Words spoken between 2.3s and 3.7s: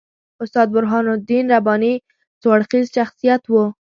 څو اړخیز شخصیت وو.